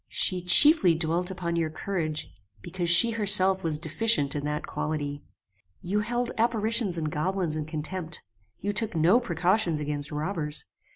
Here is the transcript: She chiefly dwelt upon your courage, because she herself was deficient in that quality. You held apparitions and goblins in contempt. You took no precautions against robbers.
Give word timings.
She 0.09 0.41
chiefly 0.41 0.95
dwelt 0.95 1.29
upon 1.29 1.55
your 1.57 1.69
courage, 1.69 2.27
because 2.63 2.89
she 2.89 3.11
herself 3.11 3.63
was 3.63 3.77
deficient 3.77 4.35
in 4.35 4.43
that 4.45 4.65
quality. 4.65 5.21
You 5.79 5.99
held 5.99 6.31
apparitions 6.39 6.97
and 6.97 7.11
goblins 7.11 7.55
in 7.55 7.67
contempt. 7.67 8.25
You 8.57 8.73
took 8.73 8.95
no 8.95 9.19
precautions 9.19 9.79
against 9.79 10.11
robbers. 10.11 10.65